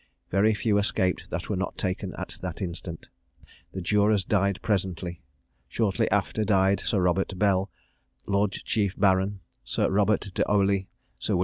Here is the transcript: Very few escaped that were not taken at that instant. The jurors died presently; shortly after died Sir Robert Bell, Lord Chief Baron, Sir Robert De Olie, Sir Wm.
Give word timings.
Very 0.31 0.55
few 0.55 0.79
escaped 0.79 1.29
that 1.29 1.47
were 1.47 1.55
not 1.55 1.77
taken 1.77 2.15
at 2.15 2.35
that 2.41 2.59
instant. 2.59 3.07
The 3.71 3.81
jurors 3.81 4.23
died 4.25 4.57
presently; 4.63 5.21
shortly 5.67 6.09
after 6.09 6.43
died 6.43 6.79
Sir 6.79 6.99
Robert 6.99 7.37
Bell, 7.37 7.69
Lord 8.25 8.51
Chief 8.53 8.97
Baron, 8.99 9.41
Sir 9.63 9.91
Robert 9.91 10.31
De 10.33 10.43
Olie, 10.49 10.89
Sir 11.19 11.35
Wm. 11.35 11.39